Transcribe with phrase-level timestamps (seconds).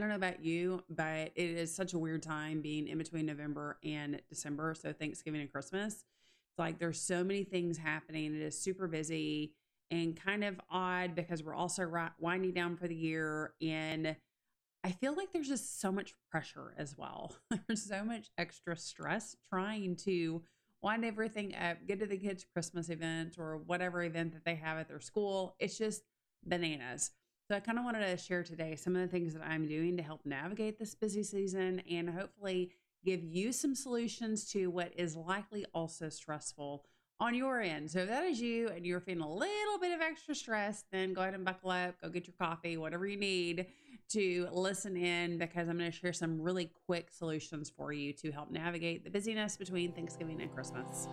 [0.00, 3.26] I don't know about you, but it is such a weird time being in between
[3.26, 4.74] November and December.
[4.74, 5.92] So Thanksgiving and Christmas.
[5.92, 8.34] It's like there's so many things happening.
[8.34, 9.52] It is super busy
[9.90, 11.86] and kind of odd because we're also
[12.18, 13.52] winding down for the year.
[13.60, 14.16] And
[14.82, 17.36] I feel like there's just so much pressure as well.
[17.66, 20.40] there's so much extra stress trying to
[20.80, 24.78] wind everything up, get to the kids' Christmas event or whatever event that they have
[24.78, 25.56] at their school.
[25.58, 26.04] It's just
[26.42, 27.10] bananas.
[27.50, 29.96] So I kind of wanted to share today some of the things that I'm doing
[29.96, 32.70] to help navigate this busy season and hopefully
[33.04, 36.84] give you some solutions to what is likely also stressful
[37.18, 37.90] on your end.
[37.90, 41.12] So if that is you and you're feeling a little bit of extra stress, then
[41.12, 43.66] go ahead and buckle up, go get your coffee, whatever you need
[44.10, 48.30] to listen in because I'm going to share some really quick solutions for you to
[48.30, 51.08] help navigate the busyness between Thanksgiving and Christmas.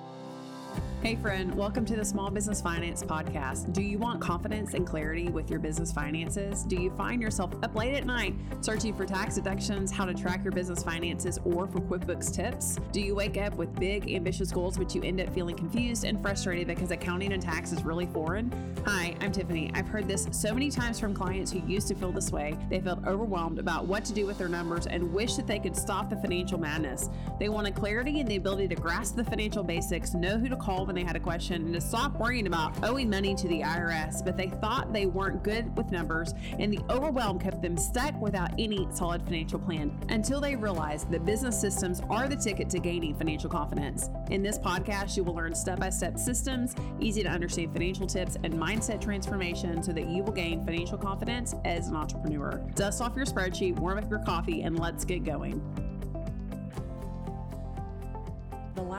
[1.08, 3.72] Hey, friend, welcome to the Small Business Finance Podcast.
[3.72, 6.64] Do you want confidence and clarity with your business finances?
[6.64, 10.44] Do you find yourself up late at night searching for tax deductions, how to track
[10.44, 12.78] your business finances, or for QuickBooks tips?
[12.92, 16.22] Do you wake up with big, ambitious goals, but you end up feeling confused and
[16.22, 18.52] frustrated because accounting and tax is really foreign?
[18.86, 19.72] Hi, I'm Tiffany.
[19.76, 22.58] I've heard this so many times from clients who used to feel this way.
[22.70, 25.78] They felt overwhelmed about what to do with their numbers and wish that they could
[25.78, 27.10] stop the financial madness.
[27.40, 30.86] They wanted clarity and the ability to grasp the financial basics, know who to call
[30.86, 34.26] when they had a question and to stop worrying about owing money to the IRS,
[34.26, 38.52] but they thought they weren't good with numbers, and the overwhelm kept them stuck without
[38.58, 43.16] any solid financial plan until they realized that business systems are the ticket to gaining
[43.16, 44.10] financial confidence.
[44.32, 48.36] In this podcast, you will learn step by step systems, easy to understand financial tips,
[48.44, 52.60] and mindset transformation so that you will gain financial confidence as an entrepreneur.
[52.76, 55.62] Dust off your spreadsheet, warm up your coffee, and let's get going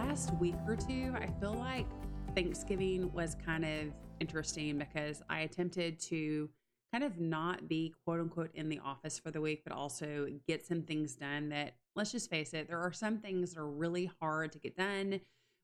[0.06, 1.86] last week or two, I feel like
[2.36, 6.48] Thanksgiving was kind of interesting because I attempted to
[6.92, 10.64] kind of not be quote unquote in the office for the week, but also get
[10.64, 14.08] some things done that, let's just face it, there are some things that are really
[14.20, 15.20] hard to get done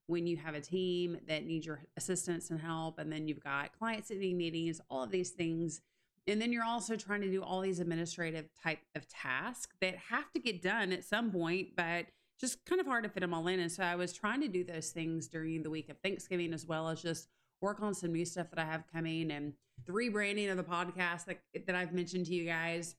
[0.07, 2.99] when you have a team that needs your assistance and help.
[2.99, 5.79] And then you've got client sitting meetings, all of these things.
[6.27, 10.29] And then you're also trying to do all these administrative type of tasks that have
[10.33, 12.07] to get done at some point, but
[12.39, 13.59] just kind of hard to fit them all in.
[13.59, 16.65] And so I was trying to do those things during the week of Thanksgiving as
[16.65, 17.27] well as just
[17.61, 19.53] work on some new stuff that I have coming and
[19.85, 22.95] the rebranding of the podcast that, that I've mentioned to you guys.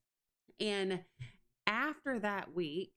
[0.61, 1.01] And
[1.67, 2.93] after that week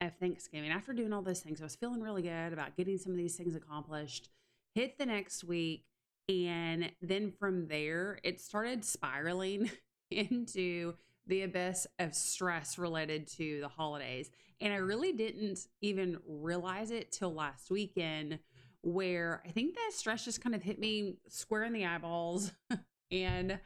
[0.00, 3.12] of Thanksgiving, after doing all those things, I was feeling really good about getting some
[3.12, 4.30] of these things accomplished.
[4.74, 5.84] Hit the next week.
[6.28, 9.70] And then from there, it started spiraling
[10.10, 10.94] into
[11.26, 14.30] the abyss of stress related to the holidays.
[14.60, 18.38] And I really didn't even realize it till last weekend,
[18.82, 22.52] where I think that stress just kind of hit me square in the eyeballs.
[23.10, 23.58] and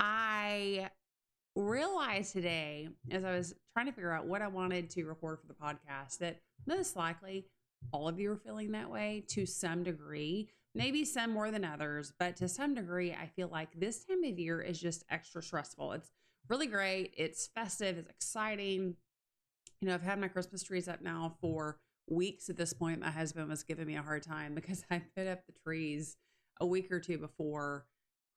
[0.00, 0.88] I
[1.54, 5.46] realized today, as I was trying to figure out what I wanted to record for
[5.46, 7.46] the podcast, that most likely
[7.92, 10.48] all of you are feeling that way to some degree.
[10.74, 14.38] Maybe some more than others, but to some degree, I feel like this time of
[14.38, 15.92] year is just extra stressful.
[15.92, 16.10] It's
[16.48, 17.14] really great.
[17.16, 18.96] It's festive, it's exciting.
[19.80, 21.78] You know, I've had my Christmas trees up now for
[22.08, 23.00] weeks at this point.
[23.00, 26.16] My husband was giving me a hard time because I put up the trees
[26.60, 27.86] a week or two before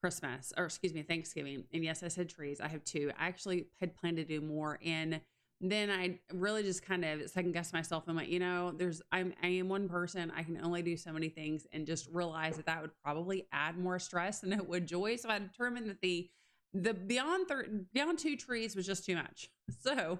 [0.01, 1.63] Christmas, or excuse me, Thanksgiving.
[1.73, 2.61] And yes, I said trees.
[2.61, 3.11] I have two.
[3.17, 4.79] I actually had planned to do more.
[4.85, 5.21] And
[5.59, 9.33] then I really just kind of second guessed myself and went, you know, there's I'm
[9.41, 10.31] I am one person.
[10.35, 13.77] I can only do so many things, and just realize that that would probably add
[13.77, 15.15] more stress than it would joy.
[15.15, 16.29] So I determined that the
[16.83, 19.49] the beyond thir- beyond two trees was just too much.
[19.81, 20.19] So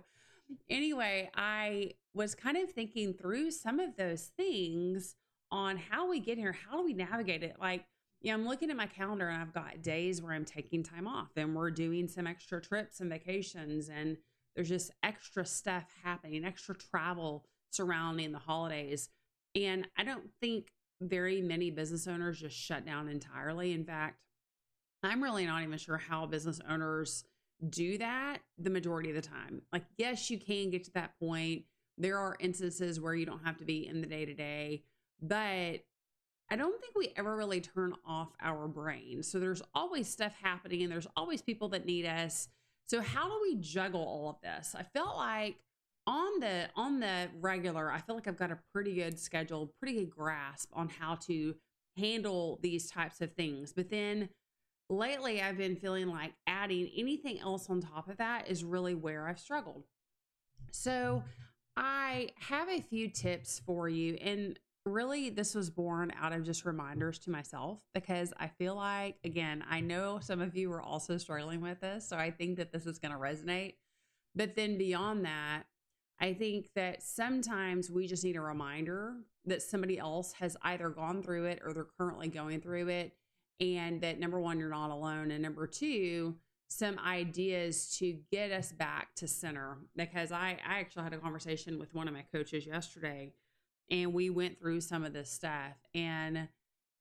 [0.69, 5.15] anyway, I was kind of thinking through some of those things
[5.51, 6.53] on how we get here.
[6.53, 7.55] How do we navigate it?
[7.59, 7.85] Like,
[8.21, 11.29] yeah, I'm looking at my calendar and I've got days where I'm taking time off
[11.37, 14.17] and we're doing some extra trips and vacations and
[14.55, 19.09] there's just extra stuff happening, extra travel surrounding the holidays.
[19.55, 23.71] And I don't think very many business owners just shut down entirely.
[23.71, 24.19] In fact,
[25.03, 27.23] I'm really not even sure how business owners
[27.69, 29.61] do that the majority of the time.
[29.71, 31.63] Like, yes, you can get to that point.
[31.97, 34.83] There are instances where you don't have to be in the day to day,
[35.21, 35.81] but
[36.49, 39.23] I don't think we ever really turn off our brain.
[39.23, 42.47] So there's always stuff happening and there's always people that need us.
[42.87, 44.75] So how do we juggle all of this?
[44.77, 45.57] I felt like
[46.05, 49.99] on the on the regular, I feel like I've got a pretty good schedule, pretty
[49.99, 51.55] good grasp on how to
[51.97, 53.73] handle these types of things.
[53.73, 54.29] But then
[54.89, 59.27] lately I've been feeling like adding anything else on top of that is really where
[59.27, 59.83] I've struggled.
[60.71, 61.23] So
[61.75, 64.15] I have a few tips for you.
[64.15, 69.17] And really, this was born out of just reminders to myself because I feel like,
[69.23, 72.07] again, I know some of you are also struggling with this.
[72.07, 73.75] So I think that this is going to resonate.
[74.35, 75.63] But then beyond that,
[76.19, 81.21] I think that sometimes we just need a reminder that somebody else has either gone
[81.21, 83.13] through it or they're currently going through it.
[83.59, 85.31] And that number one, you're not alone.
[85.31, 86.35] And number two,
[86.67, 89.77] some ideas to get us back to center.
[89.95, 93.33] Because I, I actually had a conversation with one of my coaches yesterday
[93.89, 95.73] and we went through some of this stuff.
[95.95, 96.49] And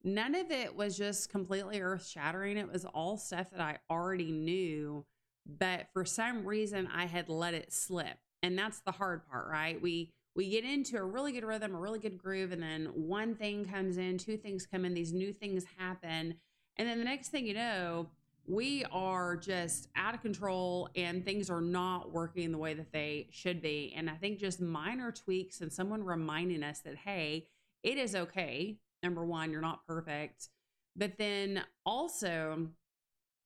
[0.04, 2.56] none of it was just completely earth shattering.
[2.56, 5.04] It was all stuff that I already knew.
[5.46, 9.80] But for some reason, I had let it slip and that's the hard part right
[9.80, 13.34] we we get into a really good rhythm a really good groove and then one
[13.34, 16.34] thing comes in two things come in these new things happen.
[16.76, 18.08] And then the next thing you know
[18.48, 23.28] we are just out of control and things are not working the way that they
[23.32, 23.92] should be.
[23.96, 27.48] And i think just minor tweaks and someone reminding us that hey
[27.82, 30.50] it is okay number one you're not perfect.
[30.94, 32.68] But then also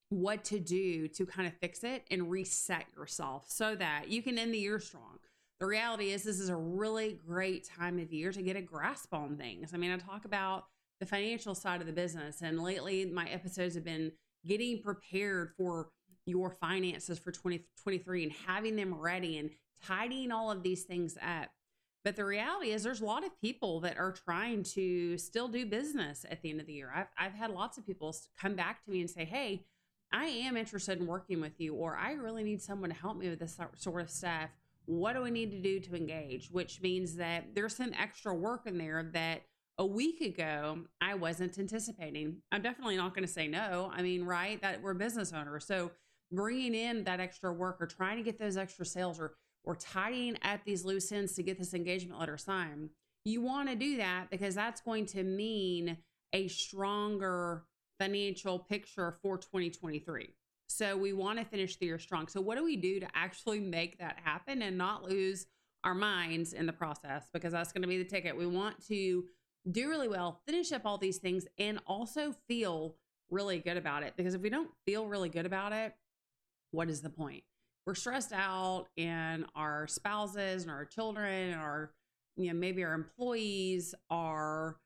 [0.08, 4.38] what to do to kind of fix it and reset yourself so that you can
[4.38, 5.20] end the year strong.
[5.60, 9.12] The reality is, this is a really great time of year to get a grasp
[9.12, 9.74] on things.
[9.74, 10.64] I mean, I talk about
[11.00, 14.12] the financial side of the business, and lately my episodes have been
[14.46, 15.90] getting prepared for
[16.24, 19.50] your finances for 2023 and having them ready and
[19.84, 21.50] tidying all of these things up.
[22.04, 25.66] But the reality is, there's a lot of people that are trying to still do
[25.66, 26.90] business at the end of the year.
[26.94, 29.66] I've, I've had lots of people come back to me and say, Hey,
[30.10, 33.28] I am interested in working with you, or I really need someone to help me
[33.28, 34.48] with this sort of stuff.
[34.90, 36.50] What do I need to do to engage?
[36.50, 39.42] Which means that there's some extra work in there that
[39.78, 42.38] a week ago I wasn't anticipating.
[42.50, 43.92] I'm definitely not going to say no.
[43.94, 44.60] I mean, right?
[44.62, 45.64] That we're business owners.
[45.64, 45.92] So
[46.32, 50.36] bringing in that extra work or trying to get those extra sales or or tidying
[50.42, 52.90] up these loose ends to get this engagement letter signed,
[53.24, 55.98] you want to do that because that's going to mean
[56.32, 57.62] a stronger
[58.00, 60.30] financial picture for 2023.
[60.70, 62.28] So we want to finish the year strong.
[62.28, 65.46] So what do we do to actually make that happen and not lose
[65.82, 67.24] our minds in the process?
[67.32, 68.36] Because that's going to be the ticket.
[68.36, 69.24] We want to
[69.70, 72.94] do really well, finish up all these things, and also feel
[73.30, 74.14] really good about it.
[74.16, 75.92] Because if we don't feel really good about it,
[76.70, 77.42] what is the point?
[77.84, 81.90] We're stressed out, and our spouses and our children and our,
[82.36, 84.76] you know, maybe our employees are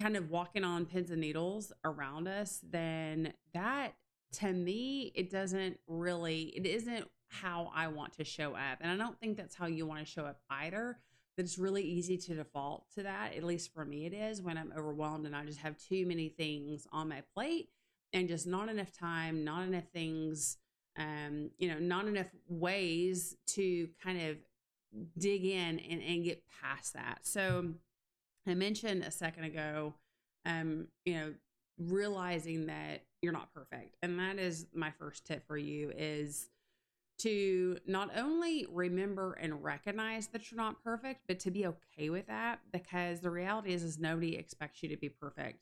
[0.00, 3.94] kind of walking on pins and needles around us, then that
[4.32, 8.78] to me, it doesn't really, it isn't how I want to show up.
[8.80, 10.98] And I don't think that's how you want to show up either.
[11.36, 13.34] But it's really easy to default to that.
[13.34, 16.28] At least for me, it is when I'm overwhelmed and I just have too many
[16.28, 17.70] things on my plate
[18.12, 20.58] and just not enough time, not enough things,
[20.98, 24.36] um, you know, not enough ways to kind of
[25.16, 27.20] dig in and, and get past that.
[27.22, 27.72] So,
[28.46, 29.94] I mentioned a second ago,
[30.44, 31.34] um, you know,
[31.78, 33.96] realizing that you're not perfect.
[34.02, 36.48] And that is my first tip for you is
[37.18, 42.26] to not only remember and recognize that you're not perfect, but to be okay with
[42.26, 45.60] that because the reality is is nobody expects you to be perfect.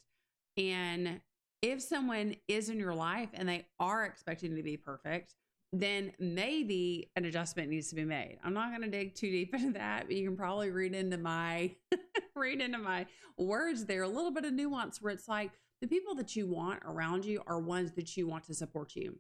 [0.57, 1.21] And
[1.63, 5.35] if someone is in your life and they are expecting to be perfect,
[5.73, 8.39] then maybe an adjustment needs to be made.
[8.43, 11.19] I'm not going to dig too deep into that, but you can probably read into
[11.19, 11.75] my
[12.35, 13.07] read into my
[13.37, 16.83] words there a little bit of nuance where it's like the people that you want
[16.85, 19.19] around you are ones that you want to support you.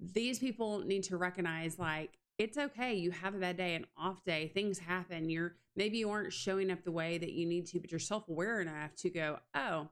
[0.00, 2.94] These people need to recognize like it's okay.
[2.94, 5.28] You have a bad day, an off day, things happen.
[5.28, 8.28] You're maybe you aren't showing up the way that you need to, but you're self
[8.28, 9.88] aware enough to go, oh,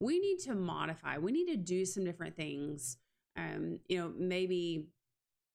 [0.00, 1.18] we need to modify.
[1.18, 2.98] We need to do some different things.
[3.36, 4.88] Um, you know, maybe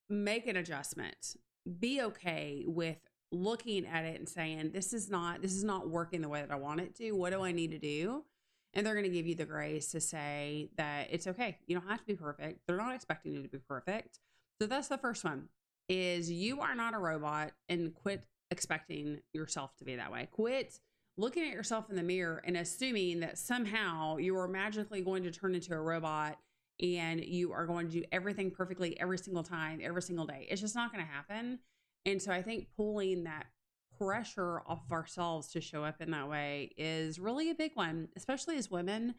[0.08, 1.36] make an adjustment.
[1.78, 2.98] Be okay with
[3.30, 6.50] looking at it and saying, this is not, this is not working the way that
[6.50, 7.12] I want it to.
[7.12, 8.24] What do I need to do?
[8.74, 11.58] And they're going to give you the grace to say that it's okay.
[11.66, 12.60] You don't have to be perfect.
[12.66, 14.18] They're not expecting you to be perfect.
[14.60, 15.48] So that's the first one
[15.88, 20.28] is you are not a robot and quit expecting yourself to be that way.
[20.30, 20.78] Quit
[21.16, 25.30] looking at yourself in the mirror and assuming that somehow you are magically going to
[25.30, 26.38] turn into a robot
[26.80, 30.46] and you are going to do everything perfectly every single time, every single day.
[30.50, 31.58] It's just not going to happen.
[32.06, 33.46] And so I think pulling that
[34.04, 38.08] pressure off of ourselves to show up in that way is really a big one,
[38.16, 39.14] especially as women.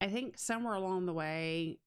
[0.00, 1.78] I think somewhere along the way,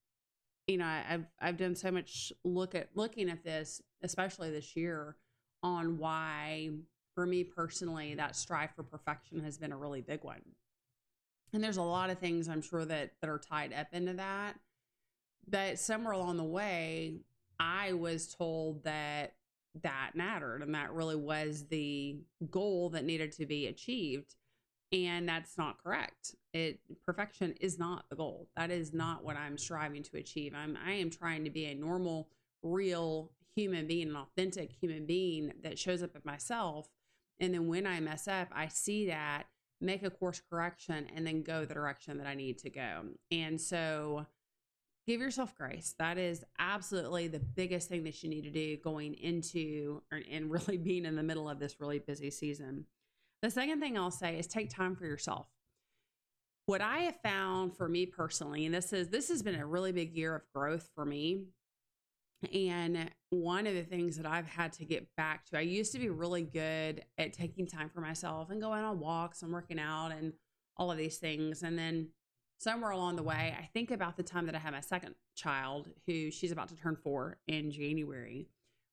[0.68, 5.16] you know, I've I've done so much look at looking at this, especially this year,
[5.64, 6.70] on why
[7.16, 10.42] for me personally that strive for perfection has been a really big one.
[11.54, 14.54] And there's a lot of things I'm sure that that are tied up into that.
[15.48, 17.22] But somewhere along the way,
[17.60, 19.34] I was told that
[19.84, 24.36] that mattered and that really was the goal that needed to be achieved
[24.92, 29.58] and that's not correct it perfection is not the goal that is not what i'm
[29.58, 32.28] striving to achieve i'm i am trying to be a normal
[32.64, 36.88] real human being, an authentic human being that shows up at myself.
[37.40, 39.44] And then when I mess up, I see that,
[39.80, 43.04] make a course correction, and then go the direction that I need to go.
[43.32, 44.28] And so
[45.08, 45.96] give yourself grace.
[46.00, 50.78] That is absolutely the biggest thing that you need to do going into and really
[50.84, 52.86] being in the middle of this really busy season.
[53.42, 55.48] The second thing I'll say is take time for yourself.
[56.68, 59.92] What I have found for me personally, and this is this has been a really
[59.92, 61.46] big year of growth for me.
[62.54, 66.00] And one of the things that I've had to get back to, I used to
[66.00, 70.12] be really good at taking time for myself and going on walks and working out
[70.12, 70.34] and
[70.76, 71.62] all of these things.
[71.62, 72.10] And then
[72.62, 75.90] somewhere along the way, I think about the time that I had my second child,
[76.06, 78.48] who she's about to turn four in January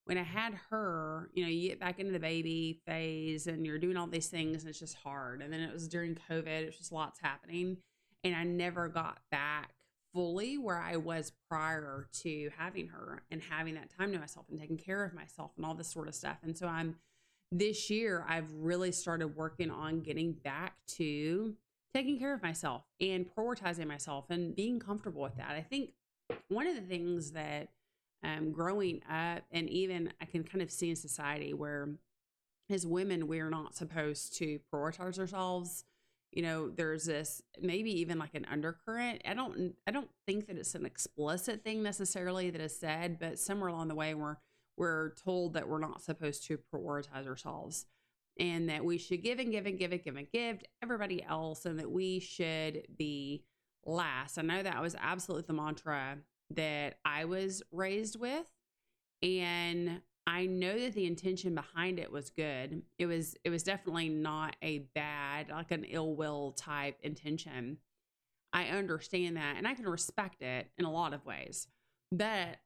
[0.09, 3.79] when I had her, you know, you get back into the baby phase and you're
[3.79, 5.43] doing all these things and it's just hard.
[5.43, 7.77] And then it was during COVID, it was just lots happening.
[8.25, 9.75] And I never got back
[10.15, 14.59] fully where I was prior to having her and having that time to myself and
[14.59, 16.39] taking care of myself and all this sort of stuff.
[16.43, 16.97] And so I'm
[17.53, 21.55] this year, I've really started working on getting back to
[21.95, 25.51] taking care of myself and prioritizing myself and being comfortable with that.
[25.51, 25.91] I think
[26.49, 27.69] one of the things that
[28.23, 31.89] um, growing up, and even I can kind of see in society where
[32.71, 35.85] as women, we're not supposed to prioritize ourselves.
[36.33, 39.23] You know, there's this maybe even like an undercurrent.
[39.27, 43.39] I don't I don't think that it's an explicit thing necessarily that is said, but
[43.39, 44.37] somewhere along the way we're
[44.77, 47.87] we're told that we're not supposed to prioritize ourselves
[48.39, 51.23] and that we should give and give and give and give and give to everybody
[51.25, 53.45] else and that we should be
[53.85, 54.39] last.
[54.39, 56.19] I know that was absolutely the mantra
[56.51, 58.47] that I was raised with.
[59.23, 62.83] And I know that the intention behind it was good.
[62.99, 67.79] It was it was definitely not a bad, like an ill will type intention.
[68.53, 71.67] I understand that and I can respect it in a lot of ways.
[72.13, 72.59] But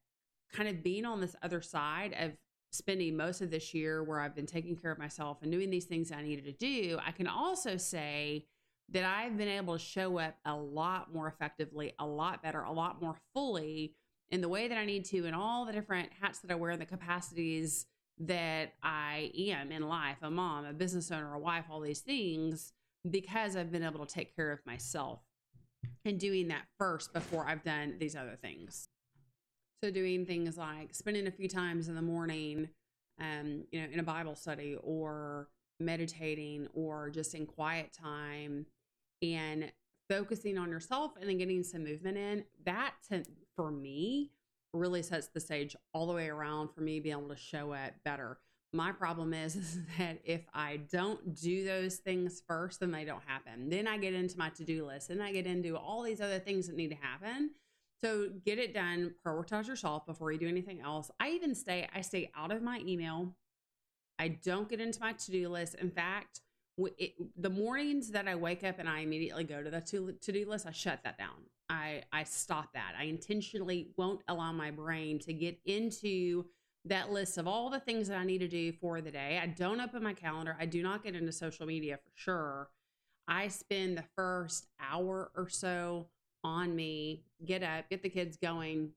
[0.52, 2.32] kind of being on this other side of
[2.72, 5.84] spending most of this year where I've been taking care of myself and doing these
[5.84, 8.46] things I needed to do, I can also say
[8.90, 12.72] that I've been able to show up a lot more effectively, a lot better, a
[12.72, 13.94] lot more fully
[14.30, 16.70] in the way that I need to, in all the different hats that I wear,
[16.70, 17.86] and the capacities
[18.18, 22.72] that I am in life a mom, a business owner, a wife, all these things
[23.08, 25.20] because I've been able to take care of myself
[26.04, 28.88] and doing that first before I've done these other things.
[29.82, 32.68] So, doing things like spending a few times in the morning,
[33.20, 35.48] um, you know, in a Bible study or
[35.80, 38.66] meditating or just in quiet time
[39.22, 39.72] and
[40.08, 43.24] focusing on yourself and then getting some movement in, that to,
[43.56, 44.30] for me
[44.72, 47.92] really sets the stage all the way around for me being able to show up
[48.04, 48.38] better.
[48.72, 53.22] My problem is, is that if I don't do those things first, then they don't
[53.26, 53.68] happen.
[53.68, 56.38] Then I get into my to do list and I get into all these other
[56.38, 57.50] things that need to happen.
[58.02, 61.10] So get it done, prioritize yourself before you do anything else.
[61.20, 63.36] I even stay, I stay out of my email.
[64.18, 65.76] I don't get into my to do list.
[65.76, 66.40] In fact,
[66.98, 70.48] it, the mornings that I wake up and I immediately go to the to do
[70.48, 71.36] list, I shut that down.
[71.68, 72.94] I I stop that.
[72.98, 76.46] I intentionally won't allow my brain to get into
[76.84, 79.38] that list of all the things that I need to do for the day.
[79.40, 80.56] I don't open my calendar.
[80.58, 82.70] I do not get into social media for sure.
[83.28, 86.08] I spend the first hour or so
[86.44, 88.90] on me, get up, get the kids going.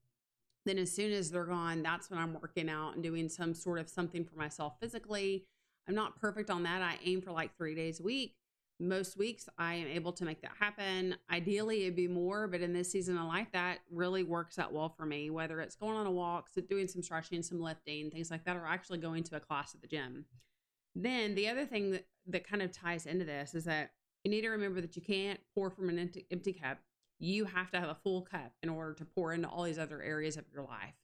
[0.66, 3.80] Then, as soon as they're gone, that's when I'm working out and doing some sort
[3.80, 5.46] of something for myself physically
[5.88, 6.82] I'm not perfect on that.
[6.82, 8.36] I aim for like three days a week.
[8.80, 11.16] Most weeks I am able to make that happen.
[11.32, 14.90] Ideally, it'd be more, but in this season of life, that really works out well
[14.90, 15.30] for me.
[15.30, 18.66] Whether it's going on a walk, doing some stretching, some lifting, things like that, or
[18.66, 20.26] actually going to a class at the gym.
[20.94, 23.92] Then the other thing that, that kind of ties into this is that
[24.24, 26.80] you need to remember that you can't pour from an empty, empty cup.
[27.20, 30.02] You have to have a full cup in order to pour into all these other
[30.02, 30.96] areas of your life,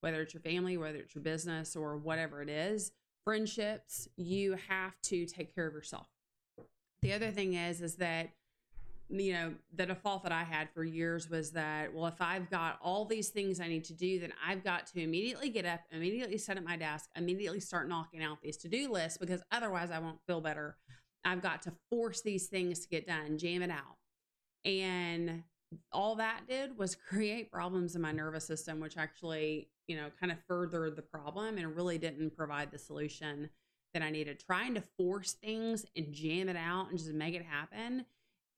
[0.00, 2.92] whether it's your family, whether it's your business, or whatever it is
[3.28, 6.06] friendships, you have to take care of yourself.
[7.02, 8.30] The other thing is, is that,
[9.10, 12.78] you know, the default that I had for years was that, well, if I've got
[12.82, 16.38] all these things I need to do, then I've got to immediately get up, immediately
[16.38, 19.98] sit at my desk, immediately start knocking out these to do lists because otherwise I
[19.98, 20.78] won't feel better.
[21.22, 23.98] I've got to force these things to get done, jam it out.
[24.64, 25.42] And
[25.92, 30.30] all that did was create problems in my nervous system, which actually you know, kind
[30.30, 33.48] of furthered the problem and really didn't provide the solution
[33.94, 34.38] that I needed.
[34.38, 38.04] Trying to force things and jam it out and just make it happen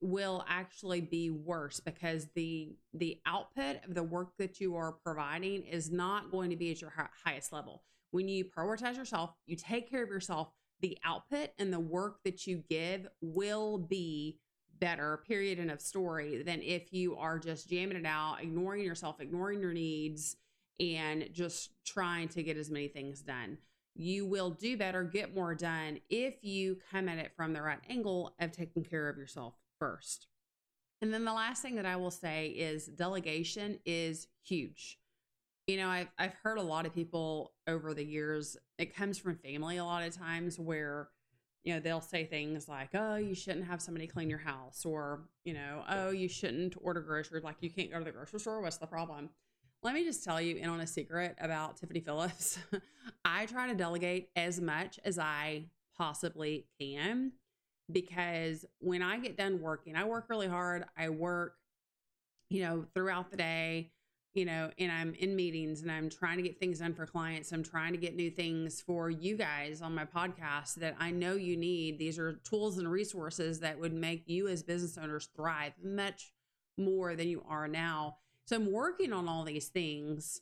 [0.01, 5.63] will actually be worse because the the output of the work that you are providing
[5.63, 7.83] is not going to be at your highest level.
[8.11, 10.49] When you prioritize yourself, you take care of yourself,
[10.81, 14.39] the output and the work that you give will be
[14.81, 19.21] better period end of story than if you are just jamming it out ignoring yourself
[19.21, 20.35] ignoring your needs
[20.81, 23.57] and just trying to get as many things done.
[23.93, 27.79] You will do better, get more done if you come at it from the right
[27.89, 30.27] angle of taking care of yourself first.
[31.01, 34.97] And then the last thing that I will say is delegation is huge.
[35.67, 39.35] You know, I've, I've heard a lot of people over the years, it comes from
[39.35, 41.09] family a lot of times where,
[41.63, 45.21] you know, they'll say things like, oh, you shouldn't have somebody clean your house, or,
[45.43, 47.43] you know, oh, you shouldn't order groceries.
[47.43, 48.61] Like, you can't go to the grocery store.
[48.61, 49.29] What's the problem?
[49.83, 52.59] Let me just tell you in on a secret about Tiffany Phillips.
[53.25, 55.65] I try to delegate as much as I
[55.97, 57.33] possibly can
[57.91, 60.85] because when I get done working, I work really hard.
[60.97, 61.55] I work,
[62.49, 63.91] you know, throughout the day,
[64.33, 67.51] you know, and I'm in meetings and I'm trying to get things done for clients.
[67.51, 71.35] I'm trying to get new things for you guys on my podcast that I know
[71.35, 71.99] you need.
[71.99, 76.33] These are tools and resources that would make you as business owners thrive much
[76.77, 78.17] more than you are now.
[78.45, 80.41] So I'm working on all these things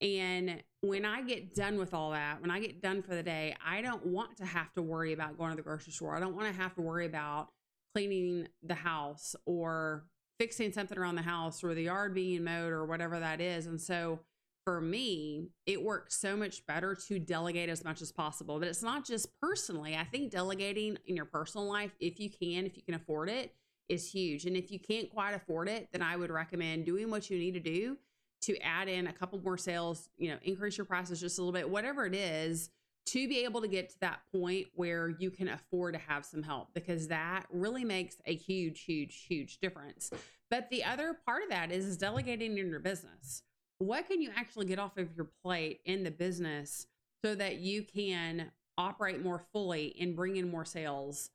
[0.00, 3.56] and when I get done with all that, when I get done for the day,
[3.64, 6.14] I don't want to have to worry about going to the grocery store.
[6.14, 7.48] I don't want to have to worry about
[7.94, 10.04] cleaning the house or
[10.38, 13.66] fixing something around the house or the yard being mowed or whatever that is.
[13.66, 14.20] And so
[14.64, 18.58] for me, it works so much better to delegate as much as possible.
[18.58, 19.94] But it's not just personally.
[19.96, 23.54] I think delegating in your personal life, if you can, if you can afford it,
[23.88, 24.46] is huge.
[24.46, 27.52] And if you can't quite afford it, then I would recommend doing what you need
[27.52, 27.98] to do
[28.42, 31.52] to add in a couple more sales, you know, increase your prices just a little
[31.52, 32.70] bit, whatever it is,
[33.06, 36.42] to be able to get to that point where you can afford to have some
[36.42, 40.10] help because that really makes a huge, huge, huge difference.
[40.50, 43.42] But the other part of that is, delegating in your business.
[43.78, 46.86] What can you actually get off of your plate in the business
[47.24, 51.30] so that you can operate more fully and bring in more sales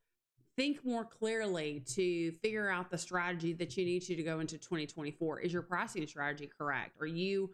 [0.60, 4.58] think more clearly to figure out the strategy that you need to to go into
[4.58, 7.50] 2024 is your pricing strategy correct are you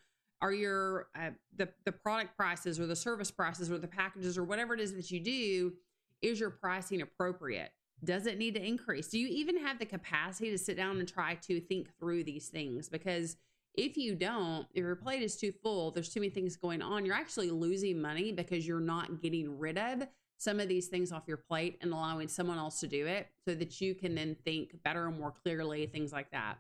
[0.46, 4.44] are your uh, the the product prices or the service prices or the packages or
[4.44, 5.74] whatever it is that you do
[6.22, 7.72] is your pricing appropriate?
[8.04, 9.08] Does it need to increase?
[9.08, 12.50] Do you even have the capacity to sit down and try to think through these
[12.50, 12.90] things?
[12.90, 13.38] Because
[13.74, 17.06] if you don't if your plate is too full there's too many things going on
[17.06, 21.24] you're actually losing money because you're not getting rid of some of these things off
[21.28, 24.82] your plate and allowing someone else to do it so that you can then think
[24.84, 26.58] better and more clearly, things like that.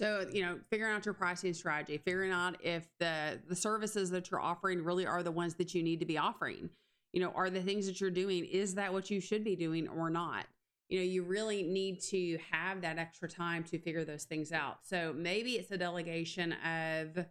[0.00, 4.30] So, you know, figuring out your pricing strategy, figuring out if the the services that
[4.30, 6.70] you're offering really are the ones that you need to be offering.
[7.12, 9.88] You know, are the things that you're doing is that what you should be doing
[9.88, 10.46] or not?
[10.88, 14.78] You know, you really need to have that extra time to figure those things out.
[14.84, 17.26] So, maybe it's a delegation of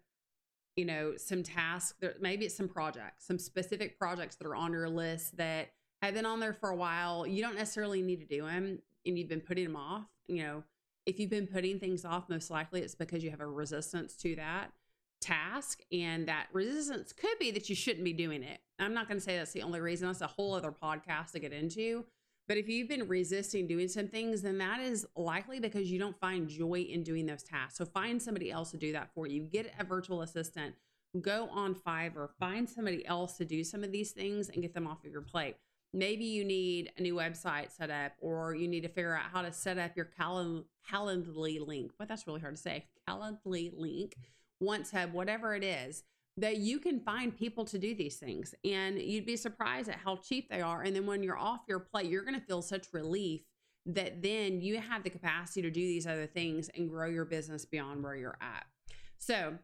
[0.75, 4.88] you know, some tasks, maybe it's some projects, some specific projects that are on your
[4.88, 5.69] list that
[6.03, 7.25] have been on there for a while.
[7.25, 8.77] You don't necessarily need to do them
[9.08, 10.05] and you've been putting them off.
[10.27, 10.63] You know,
[11.10, 14.36] if you've been putting things off, most likely it's because you have a resistance to
[14.36, 14.72] that
[15.19, 15.82] task.
[15.91, 18.60] And that resistance could be that you shouldn't be doing it.
[18.78, 20.08] I'm not going to say that's the only reason.
[20.08, 22.06] That's a whole other podcast to get into.
[22.48, 26.19] But if you've been resisting doing some things, then that is likely because you don't
[26.19, 27.80] find joy in doing those tasks.
[27.80, 29.41] So find somebody else to do that for you.
[29.41, 30.76] Get a virtual assistant.
[31.19, 34.86] Go on Fiverr, find somebody else to do some of these things and get them
[34.86, 35.56] off of your plate.
[35.93, 39.41] Maybe you need a new website set up, or you need to figure out how
[39.41, 41.91] to set up your Cal- Calendly link.
[41.97, 42.86] But that's really hard to say.
[43.08, 44.15] Calendly link,
[44.60, 46.04] once have whatever it is
[46.38, 50.15] that you can find people to do these things and you'd be surprised at how
[50.17, 52.88] cheap they are and then when you're off your plate you're going to feel such
[52.93, 53.41] relief
[53.86, 57.65] that then you have the capacity to do these other things and grow your business
[57.65, 58.65] beyond where you're at
[59.17, 59.58] so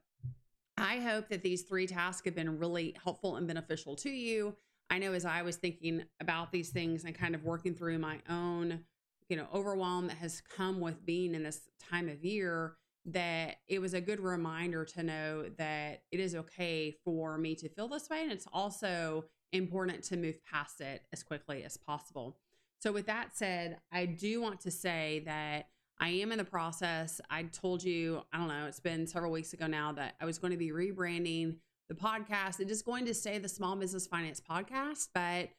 [0.77, 4.55] i hope that these three tasks have been really helpful and beneficial to you
[4.89, 8.19] i know as i was thinking about these things and kind of working through my
[8.29, 8.81] own
[9.29, 13.79] you know overwhelm that has come with being in this time of year that it
[13.79, 18.09] was a good reminder to know that it is okay for me to feel this
[18.09, 18.23] way.
[18.23, 22.37] And it's also important to move past it as quickly as possible.
[22.79, 25.67] So, with that said, I do want to say that
[25.99, 27.21] I am in the process.
[27.29, 30.37] I told you, I don't know, it's been several weeks ago now that I was
[30.37, 31.57] going to be rebranding
[31.89, 32.59] the podcast.
[32.59, 35.49] It is going to stay the Small Business Finance Podcast, but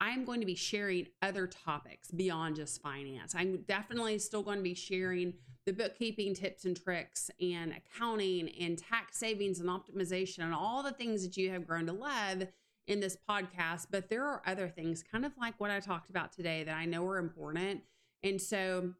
[0.00, 3.34] I'm going to be sharing other topics beyond just finance.
[3.34, 5.34] I'm definitely still going to be sharing
[5.66, 10.92] the bookkeeping tips and tricks and accounting and tax savings and optimization and all the
[10.92, 12.46] things that you have grown to love
[12.86, 13.86] in this podcast.
[13.90, 16.84] But there are other things, kind of like what I talked about today, that I
[16.84, 17.80] know are important.
[18.22, 18.92] And so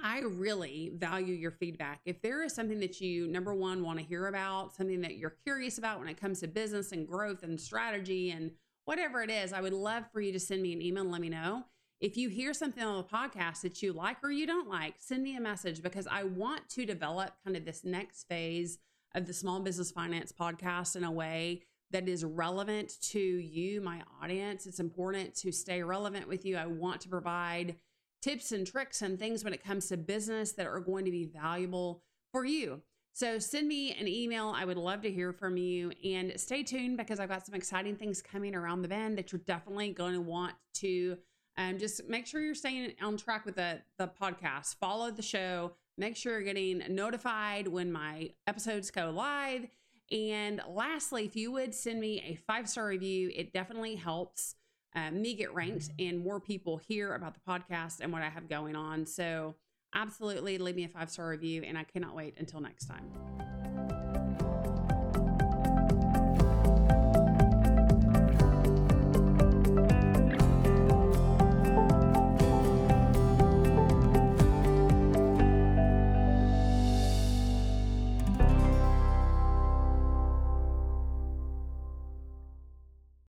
[0.00, 2.00] I really value your feedback.
[2.04, 5.36] If there is something that you, number one, want to hear about, something that you're
[5.44, 8.52] curious about when it comes to business and growth and strategy and
[8.84, 11.20] whatever it is, I would love for you to send me an email and let
[11.20, 11.64] me know.
[12.00, 15.22] If you hear something on the podcast that you like or you don't like, send
[15.22, 18.78] me a message because I want to develop kind of this next phase
[19.14, 24.02] of the Small Business Finance podcast in a way that is relevant to you, my
[24.20, 24.66] audience.
[24.66, 26.56] It's important to stay relevant with you.
[26.56, 27.76] I want to provide
[28.22, 31.24] tips and tricks and things when it comes to business that are going to be
[31.24, 32.80] valuable for you.
[33.14, 34.54] So send me an email.
[34.56, 37.96] I would love to hear from you and stay tuned because I've got some exciting
[37.96, 41.18] things coming around the bend that you're definitely going to want to
[41.58, 44.76] um, just make sure you're staying on track with the, the podcast.
[44.76, 45.72] Follow the show.
[45.98, 49.66] Make sure you're getting notified when my episodes go live.
[50.10, 54.54] And lastly, if you would send me a five star review, it definitely helps
[54.94, 58.48] uh, me get ranked and more people hear about the podcast and what I have
[58.48, 59.06] going on.
[59.06, 59.56] So,
[59.94, 63.61] absolutely leave me a five star review, and I cannot wait until next time.